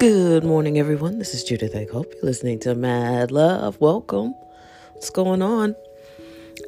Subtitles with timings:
[0.00, 1.18] Good morning, everyone.
[1.18, 3.80] This is Judith I hope You're listening to Mad Love.
[3.80, 4.32] Welcome.
[4.92, 5.74] What's going on?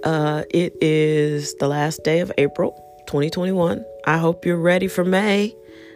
[0.02, 2.72] Uh, it is the last day of April
[3.06, 3.84] 2021.
[4.04, 5.54] I hope you're ready for May.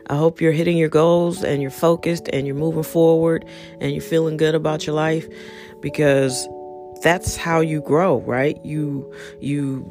[0.08, 3.44] I hope you're hitting your goals and you're focused and you're moving forward
[3.80, 5.26] and you're feeling good about your life
[5.80, 6.46] because
[7.02, 8.64] that's how you grow, right?
[8.64, 9.84] You you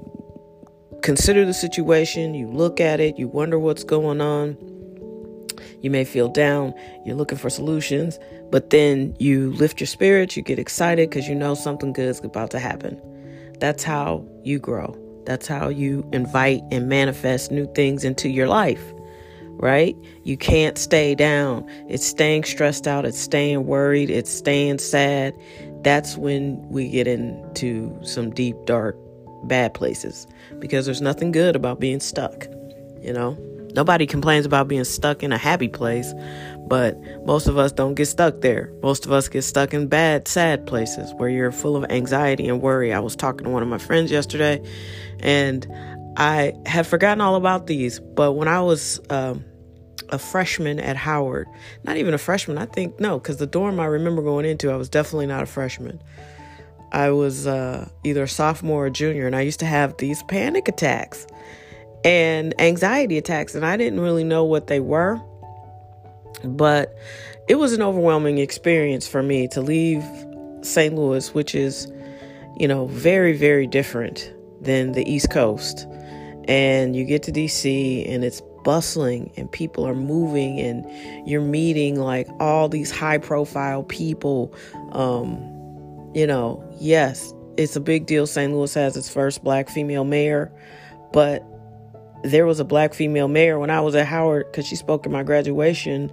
[1.02, 4.72] consider the situation, you look at it, you wonder what's going on
[5.83, 6.73] you may feel down,
[7.05, 8.17] you're looking for solutions,
[8.49, 12.19] but then you lift your spirits, you get excited because you know something good is
[12.21, 12.99] about to happen.
[13.59, 14.97] That's how you grow.
[15.25, 18.93] That's how you invite and manifest new things into your life,
[19.57, 19.95] right?
[20.23, 21.69] You can't stay down.
[21.89, 25.38] It's staying stressed out, it's staying worried, it's staying sad.
[25.81, 28.97] That's when we get into some deep, dark,
[29.43, 30.27] bad places
[30.59, 32.47] because there's nothing good about being stuck,
[33.02, 33.38] you know?
[33.75, 36.13] Nobody complains about being stuck in a happy place,
[36.67, 38.71] but most of us don't get stuck there.
[38.81, 42.61] Most of us get stuck in bad, sad places where you're full of anxiety and
[42.61, 42.93] worry.
[42.93, 44.61] I was talking to one of my friends yesterday,
[45.19, 45.67] and
[46.17, 49.43] I had forgotten all about these, but when I was um,
[50.09, 51.47] a freshman at Howard,
[51.83, 54.75] not even a freshman, I think, no, because the dorm I remember going into, I
[54.75, 56.02] was definitely not a freshman.
[56.91, 60.67] I was uh, either a sophomore or junior, and I used to have these panic
[60.67, 61.25] attacks
[62.03, 65.19] and anxiety attacks, and I didn't really know what they were.
[66.43, 66.95] But
[67.47, 70.03] it was an overwhelming experience for me to leave
[70.61, 70.95] St.
[70.95, 71.91] Louis, which is,
[72.57, 75.87] you know, very, very different than the East Coast.
[76.47, 80.85] And you get to DC and it's bustling and people are moving and
[81.27, 84.53] you're meeting like all these high profile people.
[84.91, 85.37] Um,
[86.13, 88.27] you know, yes, it's a big deal.
[88.27, 88.53] St.
[88.53, 90.51] Louis has its first black female mayor,
[91.11, 91.43] but
[92.23, 95.11] there was a black female mayor when I was at Howard because she spoke at
[95.11, 96.11] my graduation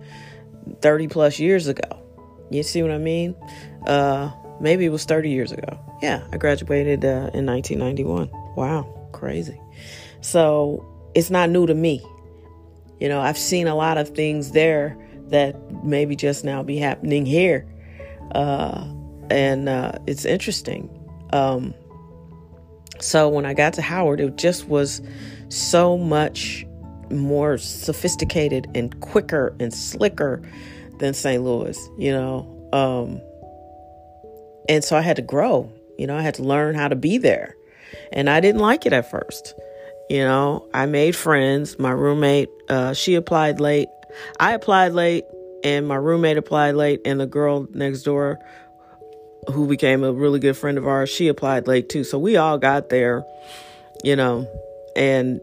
[0.80, 2.02] 30 plus years ago.
[2.50, 3.36] You see what I mean?
[3.86, 4.30] Uh,
[4.60, 5.78] maybe it was 30 years ago.
[6.02, 8.30] Yeah, I graduated uh, in 1991.
[8.56, 9.60] Wow, crazy.
[10.20, 12.04] So it's not new to me.
[12.98, 14.98] You know, I've seen a lot of things there
[15.28, 17.66] that maybe just now be happening here.
[18.34, 18.84] Uh,
[19.30, 20.90] and uh, it's interesting.
[21.32, 21.72] Um,
[22.98, 25.00] so when I got to Howard, it just was
[25.50, 26.66] so much
[27.10, 30.42] more sophisticated and quicker and slicker
[30.98, 31.42] than St.
[31.42, 32.46] Louis, you know.
[32.72, 33.20] Um,
[34.68, 37.18] and so I had to grow, you know, I had to learn how to be
[37.18, 37.56] there.
[38.12, 39.54] And I didn't like it at first.
[40.08, 41.78] You know, I made friends.
[41.78, 43.88] My roommate, uh, she applied late.
[44.38, 45.24] I applied late,
[45.62, 48.38] and my roommate applied late, and the girl next door,
[49.52, 52.04] who became a really good friend of ours, she applied late too.
[52.04, 53.24] So we all got there,
[54.02, 54.48] you know,
[54.96, 55.40] and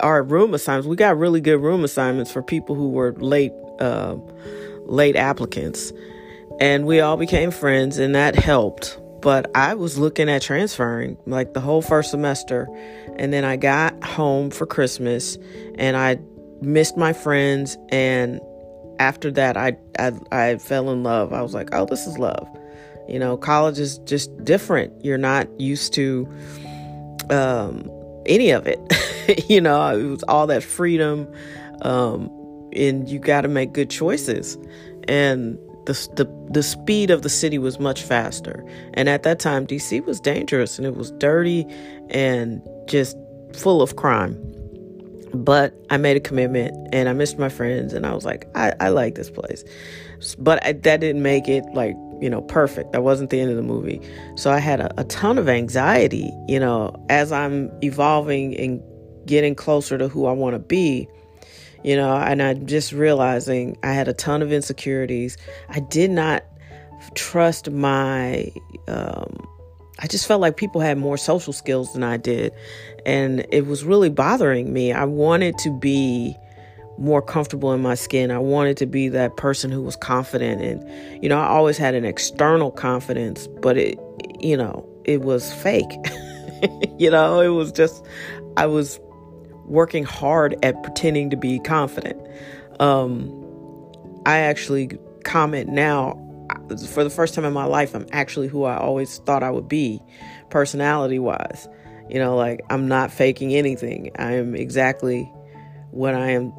[0.00, 4.16] our room assignments we got really good room assignments for people who were late uh,
[4.86, 5.92] late applicants.
[6.60, 8.98] And we all became friends and that helped.
[9.20, 12.68] But i was looking at transferring like the whole first semester.
[13.16, 15.38] And then i got home for christmas
[15.76, 16.18] and i
[16.60, 17.76] missed my friends.
[17.90, 18.40] And
[18.98, 21.32] after that i i, I fell in love.
[21.32, 22.48] I was like oh this is love.
[23.08, 25.04] You know college is just different.
[25.04, 26.28] You're not used to
[27.30, 27.88] um
[28.26, 28.80] any of it.
[29.48, 31.32] you know, it was all that freedom.
[31.82, 32.30] Um,
[32.74, 34.56] and you got to make good choices.
[35.08, 38.64] And the, the the speed of the city was much faster.
[38.94, 41.66] And at that time, DC was dangerous and it was dirty
[42.10, 43.16] and just
[43.54, 44.38] full of crime.
[45.34, 48.74] But I made a commitment and I missed my friends and I was like, I,
[48.80, 49.64] I like this place.
[50.38, 52.92] But I, that didn't make it like you know, perfect.
[52.92, 54.00] That wasn't the end of the movie.
[54.36, 58.80] So I had a, a ton of anxiety, you know, as I'm evolving and
[59.26, 61.08] getting closer to who I want to be,
[61.82, 65.36] you know, and I'm just realizing I had a ton of insecurities.
[65.68, 66.44] I did not
[67.16, 68.52] trust my,
[68.86, 69.48] um,
[69.98, 72.52] I just felt like people had more social skills than I did.
[73.04, 74.92] And it was really bothering me.
[74.92, 76.36] I wanted to be
[76.98, 78.30] more comfortable in my skin.
[78.30, 81.94] I wanted to be that person who was confident and you know, I always had
[81.94, 83.98] an external confidence, but it
[84.40, 85.90] you know, it was fake.
[86.98, 88.04] you know, it was just
[88.56, 89.00] I was
[89.66, 92.20] working hard at pretending to be confident.
[92.78, 93.30] Um
[94.26, 96.18] I actually comment now
[96.76, 99.68] for the first time in my life I'm actually who I always thought I would
[99.68, 100.00] be
[100.50, 101.68] personality wise.
[102.08, 104.10] You know, like I'm not faking anything.
[104.18, 105.22] I am exactly
[105.90, 106.52] what I am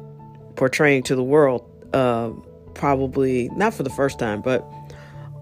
[0.56, 1.62] portraying to the world,
[1.92, 2.30] uh,
[2.74, 4.68] probably not for the first time, but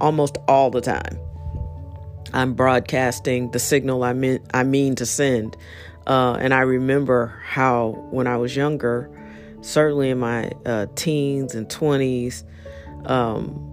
[0.01, 1.19] almost all the time.
[2.35, 5.57] I'm broadcasting the signal I mean I mean to send,
[6.07, 9.11] uh, and I remember how when I was younger,
[9.61, 12.45] certainly in my uh, teens and twenties,
[13.07, 13.72] Um,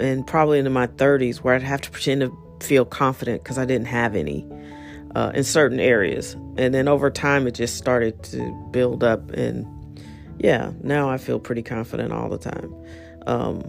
[0.00, 3.64] and probably into my 30s where I'd have to pretend to feel confident because I
[3.64, 4.46] didn't have any
[5.14, 6.34] uh, in certain areas.
[6.56, 9.30] And then over time, it just started to build up.
[9.30, 9.66] And
[10.38, 12.74] yeah, now I feel pretty confident all the time.
[13.26, 13.62] Um,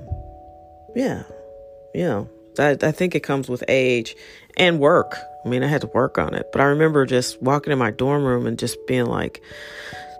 [0.95, 1.23] yeah,
[1.93, 2.29] know,
[2.59, 4.15] I, I think it comes with age
[4.57, 5.15] and work.
[5.45, 7.91] I mean, I had to work on it, but I remember just walking in my
[7.91, 9.41] dorm room and just being like,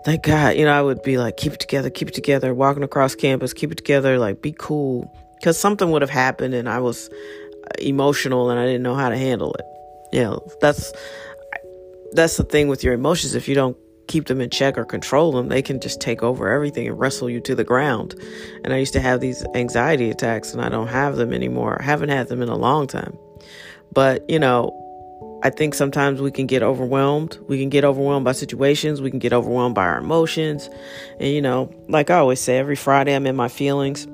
[0.04, 2.82] thank God, you know, I would be like, keep it together, keep it together, walking
[2.82, 5.14] across campus, keep it together, like, be cool.
[5.42, 9.08] Because something would have happened and I was uh, emotional and I didn't know how
[9.08, 9.66] to handle it.
[10.12, 10.92] You know, that's
[12.12, 13.34] that's the thing with your emotions.
[13.34, 16.48] If you don't keep them in check or control them, they can just take over
[16.48, 18.14] everything and wrestle you to the ground.
[18.62, 21.76] And I used to have these anxiety attacks and I don't have them anymore.
[21.80, 23.18] I haven't had them in a long time.
[23.92, 24.78] But, you know,
[25.42, 27.36] I think sometimes we can get overwhelmed.
[27.48, 29.00] We can get overwhelmed by situations.
[29.00, 30.70] We can get overwhelmed by our emotions.
[31.18, 34.06] And, you know, like I always say, every Friday I'm in my feelings.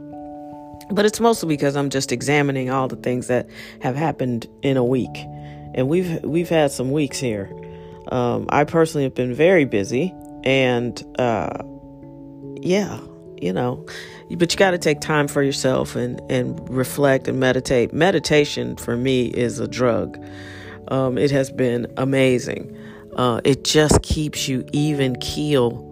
[0.91, 3.49] But it's mostly because I'm just examining all the things that
[3.81, 5.17] have happened in a week.
[5.75, 7.53] And we've we've had some weeks here.
[8.11, 11.63] Um, I personally have been very busy, and uh,
[12.63, 13.01] yeah,
[13.41, 13.85] you know,
[14.31, 17.93] but you got to take time for yourself and and reflect and meditate.
[17.93, 20.19] Meditation for me is a drug.
[20.89, 22.77] Um, it has been amazing.
[23.15, 25.85] Uh, it just keeps you even keel.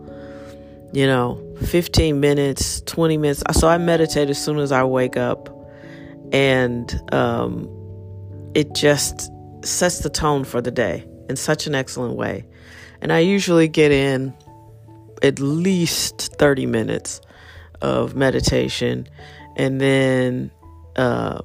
[0.93, 3.43] You know, 15 minutes, 20 minutes.
[3.53, 5.49] So I meditate as soon as I wake up,
[6.33, 7.69] and um,
[8.55, 9.31] it just
[9.65, 12.47] sets the tone for the day in such an excellent way.
[13.01, 14.35] And I usually get in
[15.23, 17.21] at least 30 minutes
[17.81, 19.09] of meditation
[19.57, 20.51] and then
[20.97, 21.41] uh,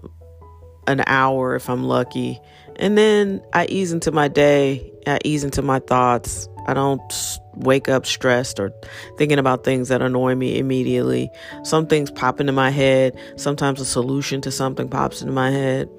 [0.87, 2.39] an hour if I'm lucky.
[2.77, 6.47] And then I ease into my day, I ease into my thoughts.
[6.67, 7.01] I don't
[7.55, 8.71] wake up stressed or
[9.17, 11.29] thinking about things that annoy me immediately.
[11.63, 13.17] Some things pop into my head.
[13.35, 15.89] Sometimes a solution to something pops into my head,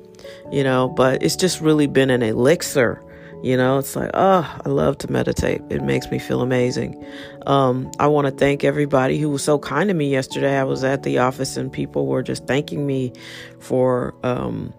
[0.50, 3.03] you know, but it's just really been an elixir
[3.43, 5.62] you know, it's like, oh, I love to meditate.
[5.69, 7.05] It makes me feel amazing.
[7.47, 10.56] Um, I want to thank everybody who was so kind to me yesterday.
[10.56, 13.12] I was at the office and people were just thanking me
[13.59, 14.73] for, um,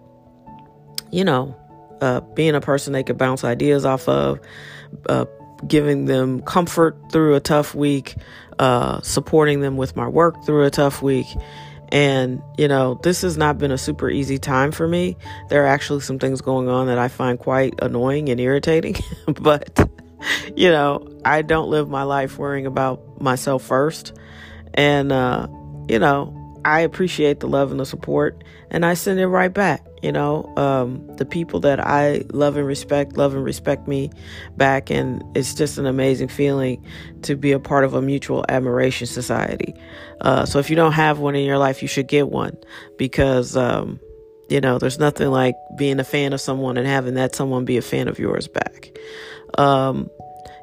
[1.12, 1.54] you know,
[2.00, 4.40] uh, being a person they could bounce ideas off of,
[5.10, 5.26] uh,
[5.66, 8.16] giving them comfort through a tough week,
[8.58, 11.26] uh, supporting them with my work through a tough week.
[11.90, 15.16] And, you know, this has not been a super easy time for me.
[15.48, 18.96] There are actually some things going on that I find quite annoying and irritating.
[19.26, 19.88] but,
[20.56, 24.12] you know, I don't live my life worrying about myself first.
[24.72, 25.46] And, uh,
[25.88, 29.86] you know, I appreciate the love and the support, and I send it right back.
[30.04, 34.10] You know, um, the people that I love and respect, love and respect me
[34.54, 36.84] back, and it's just an amazing feeling
[37.22, 39.74] to be a part of a mutual admiration society.
[40.20, 42.54] Uh, so if you don't have one in your life, you should get one
[42.98, 43.98] because, um,
[44.50, 47.78] you know, there's nothing like being a fan of someone and having that someone be
[47.78, 48.94] a fan of yours back.
[49.56, 50.10] Um,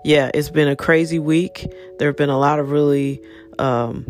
[0.05, 1.65] yeah, it's been a crazy week.
[1.97, 3.19] There have been a lot of really,
[3.57, 4.05] um,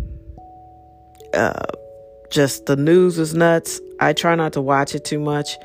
[1.33, 1.67] uh,
[2.31, 3.79] just the news is nuts.
[4.01, 5.57] I try not to watch it too much.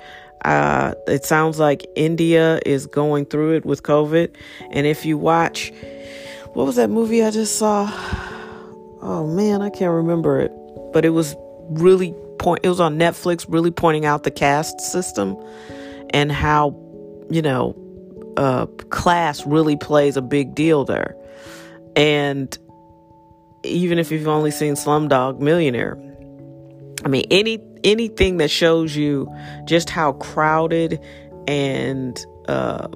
[0.45, 4.33] Uh, it sounds like India is going through it with COVID.
[4.71, 5.73] And if you watch,
[6.53, 7.91] what was that movie I just saw?
[9.01, 10.53] Oh man, I can't remember it.
[10.93, 11.35] But it was
[11.71, 12.61] really point.
[12.63, 15.37] It was on Netflix, really pointing out the caste system
[16.11, 16.77] and how,
[17.31, 17.75] you know,
[18.37, 21.17] uh, class really plays a big deal there.
[21.97, 22.57] And
[23.65, 25.99] even if you've only seen Slumdog Millionaire,
[27.05, 29.33] I mean, any anything that shows you
[29.65, 31.01] just how crowded
[31.49, 32.89] and uh,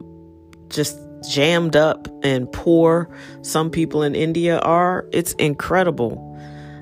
[0.68, 0.98] just
[1.30, 3.08] jammed up and poor
[3.42, 6.26] some people in India are, it's incredible.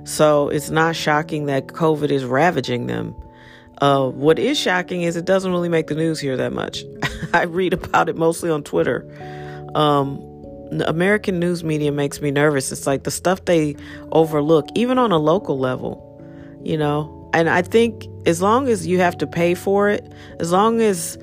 [0.04, 3.14] So it's not shocking that COVID is ravaging them.
[3.80, 6.82] Uh, what is shocking is it doesn't really make the news here that much.
[7.32, 9.06] I read about it mostly on Twitter.
[9.74, 10.24] Um,
[10.86, 12.72] American news media makes me nervous.
[12.72, 13.76] It's like the stuff they
[14.12, 16.08] overlook, even on a local level
[16.62, 20.52] you know and i think as long as you have to pay for it as
[20.52, 21.18] long as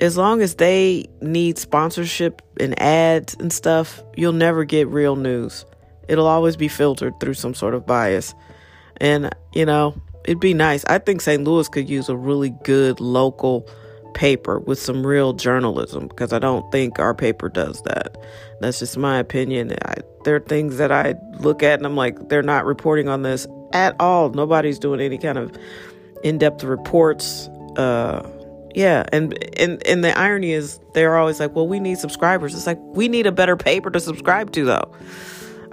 [0.00, 5.64] as long as they need sponsorship and ads and stuff you'll never get real news.
[6.08, 8.34] It'll always be filtered through some sort of bias.
[8.96, 9.94] And you know
[10.24, 10.84] it'd be nice.
[10.86, 13.68] I think st louis could use a really good local
[14.14, 18.16] paper with some real journalism because i don't think our paper does that.
[18.60, 19.72] That's just my opinion.
[19.84, 19.94] I,
[20.24, 23.46] there are things that i look at and i'm like they're not reporting on this
[23.72, 24.30] at all.
[24.30, 25.56] Nobody's doing any kind of
[26.22, 27.48] in-depth reports.
[27.76, 28.28] Uh,
[28.74, 32.66] yeah, and and and the irony is they're always like, "Well, we need subscribers." It's
[32.66, 34.92] like we need a better paper to subscribe to, though.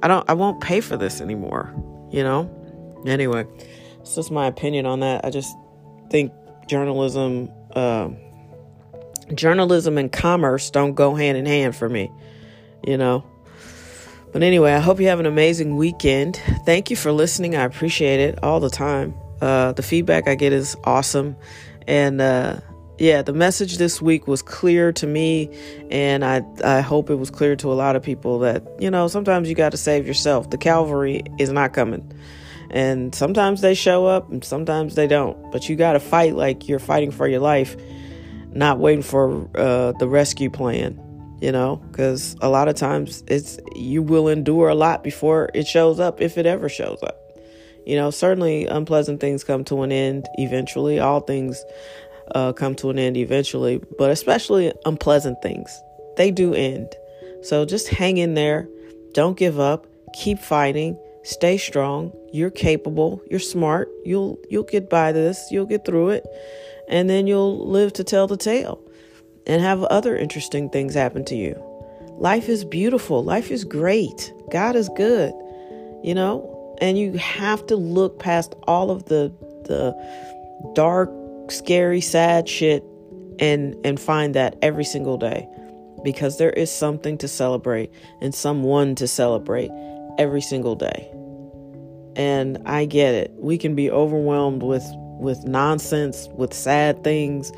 [0.02, 0.28] I don't.
[0.30, 1.74] I won't pay for this anymore.
[2.12, 2.50] You know.
[3.06, 3.46] Anyway,
[4.02, 5.24] It's just my opinion on that.
[5.24, 5.56] I just
[6.10, 6.32] think
[6.68, 8.10] journalism, uh,
[9.34, 12.12] journalism and commerce don't go hand in hand for me,
[12.86, 13.24] you know.
[14.38, 16.40] But anyway, I hope you have an amazing weekend.
[16.64, 17.56] Thank you for listening.
[17.56, 19.16] I appreciate it all the time.
[19.42, 21.36] Uh, the feedback I get is awesome.
[21.88, 22.60] And uh,
[23.00, 25.50] yeah, the message this week was clear to me.
[25.90, 29.08] And I, I hope it was clear to a lot of people that, you know,
[29.08, 30.52] sometimes you got to save yourself.
[30.52, 32.08] The cavalry is not coming.
[32.70, 35.52] And sometimes they show up and sometimes they don't.
[35.52, 37.76] But you got to fight like you're fighting for your life,
[38.52, 41.02] not waiting for uh, the rescue plan
[41.42, 45.68] you know because a lot of times it's you will endure a lot before it
[45.68, 47.20] shows up if it ever shows up.
[47.86, 51.00] You know certainly unpleasant things come to an end eventually.
[51.00, 51.64] All things
[52.36, 55.82] uh, come to an end eventually but especially unpleasant things
[56.18, 56.94] they do end.
[57.44, 58.68] So just hang in there.
[59.14, 59.88] Don't give up.
[60.14, 61.00] Keep fighting.
[61.24, 62.12] Stay strong.
[62.34, 63.22] You're capable.
[63.30, 63.90] You're smart.
[64.04, 65.48] You'll you'll get by this.
[65.52, 66.26] You'll get through it.
[66.90, 68.82] And then you'll live to tell the tale
[69.48, 71.62] and have other interesting things happen to you.
[72.18, 73.24] Life is beautiful.
[73.24, 74.34] Life is great.
[74.52, 75.34] God is good,
[76.04, 76.54] you know?
[76.80, 79.34] And you have to look past all of the
[79.66, 79.96] the
[80.74, 81.12] dark,
[81.50, 82.84] scary, sad shit
[83.40, 85.48] and and find that every single day
[86.04, 89.72] because there is something to celebrate and someone to celebrate
[90.18, 91.10] every single day.
[92.16, 93.32] And I get it.
[93.38, 94.86] We can be overwhelmed with
[95.20, 97.52] with nonsense, with sad things,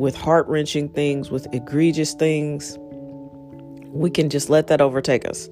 [0.00, 2.78] with heart wrenching things, with egregious things,
[3.88, 5.50] we can just let that overtake us.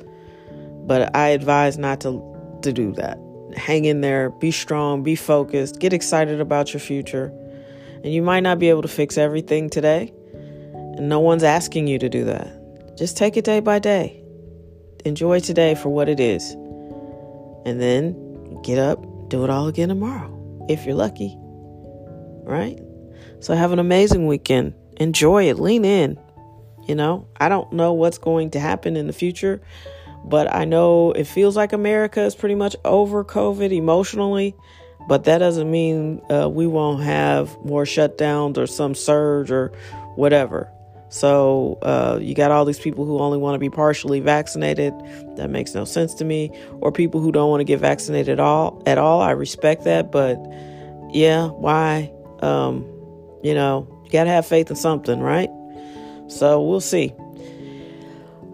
[0.86, 3.18] But I advise not to, to do that.
[3.54, 7.26] Hang in there, be strong, be focused, get excited about your future.
[8.02, 10.14] And you might not be able to fix everything today,
[10.72, 12.96] and no one's asking you to do that.
[12.96, 14.24] Just take it day by day.
[15.04, 16.52] Enjoy today for what it is.
[17.66, 21.36] And then get up, do it all again tomorrow, if you're lucky.
[22.44, 22.80] Right?
[23.40, 24.74] So have an amazing weekend.
[24.96, 25.58] Enjoy it.
[25.58, 26.18] Lean in.
[26.86, 29.60] You know, I don't know what's going to happen in the future,
[30.24, 34.54] but I know it feels like America is pretty much over COVID emotionally.
[35.06, 39.72] But that doesn't mean uh, we won't have more shutdowns or some surge or
[40.16, 40.70] whatever.
[41.08, 44.92] So uh, you got all these people who only want to be partially vaccinated.
[45.36, 46.50] That makes no sense to me.
[46.80, 48.82] Or people who don't want to get vaccinated at all.
[48.84, 50.36] At all, I respect that, but
[51.10, 52.12] yeah, why?
[52.40, 52.86] Um,
[53.42, 55.50] you know, you got to have faith in something, right?
[56.28, 57.14] So we'll see.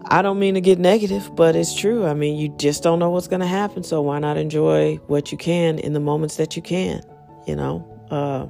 [0.07, 2.05] I don't mean to get negative, but it's true.
[2.05, 3.83] I mean, you just don't know what's going to happen.
[3.83, 7.01] So why not enjoy what you can in the moments that you can?
[7.47, 8.45] You know, uh,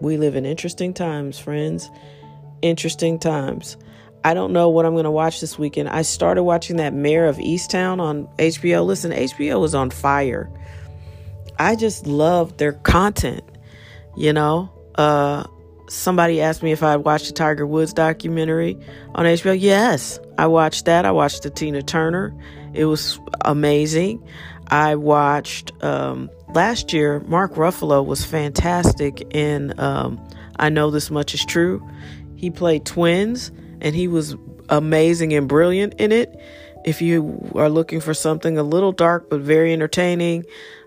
[0.00, 1.90] we live in interesting times, friends.
[2.62, 3.76] Interesting times.
[4.24, 5.88] I don't know what I'm going to watch this weekend.
[5.90, 8.84] I started watching that Mare of Easttown on HBO.
[8.84, 10.50] Listen, HBO is on fire.
[11.58, 13.44] I just love their content,
[14.16, 14.70] you know.
[14.94, 15.44] Uh,
[15.88, 18.78] somebody asked me if I watched the Tiger Woods documentary
[19.14, 19.58] on HBO.
[19.58, 21.04] Yes, I watched that.
[21.04, 22.34] I watched the Tina Turner.
[22.74, 24.22] It was amazing.
[24.68, 27.20] I watched um, last year.
[27.20, 30.20] Mark Ruffalo was fantastic in um,
[30.58, 31.86] I Know This Much Is True.
[32.36, 34.36] He played twins, and he was
[34.68, 36.34] amazing and brilliant in it.
[36.84, 40.44] If you are looking for something a little dark but very entertaining,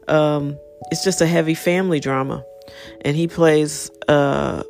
[0.07, 0.57] um,
[0.91, 2.43] it's just a heavy family drama,
[3.01, 4.63] and he plays uh,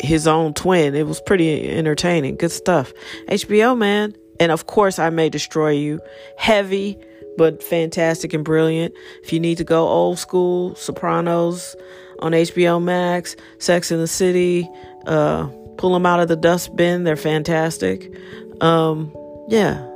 [0.00, 0.94] his own twin.
[0.94, 2.36] It was pretty entertaining.
[2.36, 2.92] Good stuff.
[3.28, 4.14] HBO, man.
[4.38, 6.00] And of course, I May Destroy You.
[6.38, 6.98] Heavy,
[7.36, 8.94] but fantastic and brilliant.
[9.22, 11.76] If you need to go old school, Sopranos
[12.20, 14.68] on HBO Max, Sex in the City,
[15.06, 17.04] uh, pull them out of the dustbin.
[17.04, 18.14] They're fantastic.
[18.60, 19.14] Um,
[19.48, 19.86] yeah,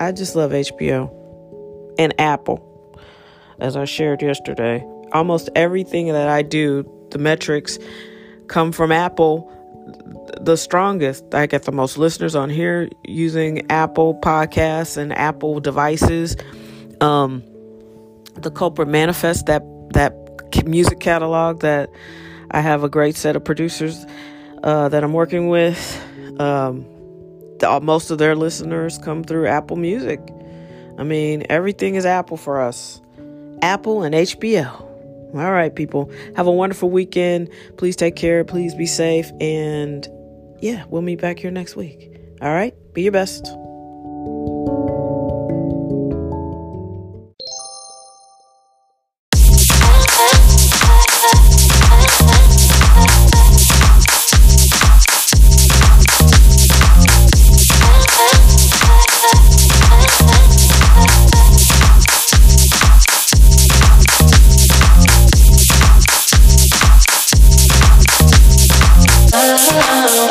[0.00, 1.12] I just love HBO
[1.98, 2.66] and Apple.
[3.60, 7.78] As I shared yesterday, almost everything that I do, the metrics
[8.50, 9.50] come from Apple
[10.40, 11.34] the strongest.
[11.34, 16.36] I get the most listeners on here using Apple podcasts and Apple devices.
[17.00, 17.42] Um,
[18.34, 20.14] the Culprit Manifest, that that
[20.66, 21.90] music catalog that
[22.50, 24.04] I have a great set of producers
[24.62, 25.80] uh, that I'm working with.
[26.40, 26.84] Um,
[27.58, 30.20] the, most of their listeners come through Apple Music.
[30.98, 33.00] I mean, everything is Apple for us.
[33.62, 34.89] Apple and HBO.
[35.34, 36.10] All right, people.
[36.36, 37.50] Have a wonderful weekend.
[37.76, 38.44] Please take care.
[38.44, 39.30] Please be safe.
[39.40, 40.08] And
[40.60, 42.16] yeah, we'll meet back here next week.
[42.42, 42.74] All right?
[42.94, 43.46] Be your best.
[69.92, 70.30] Oh,